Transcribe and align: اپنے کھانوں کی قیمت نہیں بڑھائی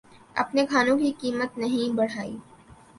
اپنے 0.35 0.65
کھانوں 0.65 0.97
کی 0.97 1.11
قیمت 1.19 1.57
نہیں 1.57 1.95
بڑھائی 1.95 2.37